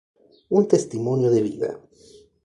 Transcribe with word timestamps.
Un 0.57 0.63
testimonio 0.73 1.29
de 1.35 1.41
vida. 1.47 1.71